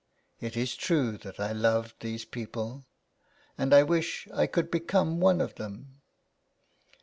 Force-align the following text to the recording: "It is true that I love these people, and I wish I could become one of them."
"It 0.47 0.57
is 0.57 0.73
true 0.75 1.15
that 1.19 1.39
I 1.39 1.51
love 1.51 1.93
these 1.99 2.25
people, 2.25 2.85
and 3.55 3.71
I 3.71 3.83
wish 3.83 4.27
I 4.33 4.47
could 4.47 4.71
become 4.71 5.19
one 5.19 5.39
of 5.39 5.53
them." 5.57 6.01